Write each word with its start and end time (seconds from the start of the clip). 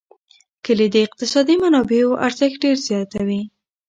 کلي 0.65 0.87
د 0.91 0.95
اقتصادي 1.07 1.55
منابعو 1.63 2.19
ارزښت 2.27 2.57
ډېر 2.63 2.77
زیاتوي. 2.87 3.41